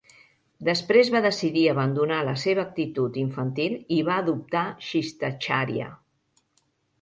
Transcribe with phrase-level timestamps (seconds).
[0.67, 5.93] Després va decidir abandonar la seva actitud infantil i va adoptar shistacharya.